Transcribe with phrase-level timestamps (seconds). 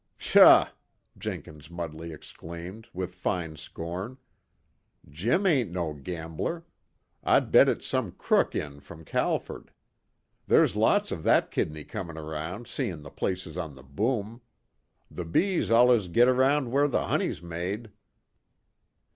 [0.17, 0.69] "Psha!"
[1.15, 4.17] Jenkins Mudley exclaimed, with fine scorn.
[5.07, 6.65] "Jim ain't no gambler.
[7.23, 9.69] I'd bet it's some crook in from Calford.
[10.47, 14.41] There's lots of that kidney coming around, seeing the place is on the boom.
[15.11, 17.91] The bees allus gets around wher' the honey's made."